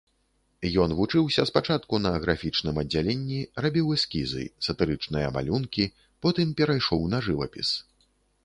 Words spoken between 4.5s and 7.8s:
сатырычныя малюнкі, потым перайшоў на жывапіс.